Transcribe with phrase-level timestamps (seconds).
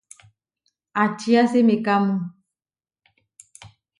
[1.01, 2.13] Aʼčía simikámu?